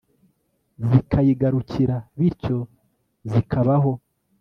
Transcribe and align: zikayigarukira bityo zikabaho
zikayigarukira 0.89 1.97
bityo 2.17 2.59
zikabaho 3.31 3.91